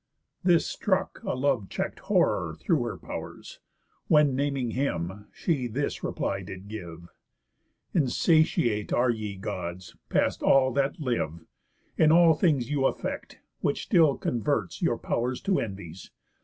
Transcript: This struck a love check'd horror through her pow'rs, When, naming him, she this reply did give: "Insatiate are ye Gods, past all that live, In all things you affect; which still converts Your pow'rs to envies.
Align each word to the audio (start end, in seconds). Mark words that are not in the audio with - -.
This 0.43 0.65
struck 0.65 1.21
a 1.21 1.35
love 1.35 1.69
check'd 1.69 1.99
horror 1.99 2.55
through 2.59 2.81
her 2.85 2.97
pow'rs, 2.97 3.59
When, 4.07 4.35
naming 4.35 4.71
him, 4.71 5.27
she 5.31 5.67
this 5.67 6.03
reply 6.03 6.41
did 6.41 6.67
give: 6.67 7.07
"Insatiate 7.93 8.91
are 8.91 9.11
ye 9.11 9.35
Gods, 9.35 9.95
past 10.09 10.41
all 10.41 10.71
that 10.73 10.99
live, 10.99 11.45
In 11.99 12.11
all 12.11 12.33
things 12.33 12.71
you 12.71 12.87
affect; 12.87 13.41
which 13.59 13.83
still 13.83 14.17
converts 14.17 14.81
Your 14.81 14.97
pow'rs 14.97 15.39
to 15.41 15.59
envies. 15.59 16.09